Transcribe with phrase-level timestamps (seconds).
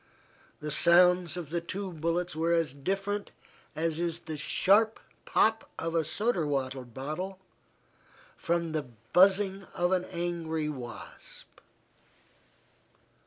[0.61, 3.29] The sounds of the two bullets were as different
[3.75, 7.37] as is the sharp pop of a soda water bottle
[8.35, 11.59] from the buzzing of an angry wasp.